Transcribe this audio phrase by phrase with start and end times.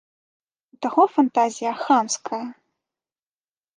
[0.75, 2.43] У таго фантазія хамская!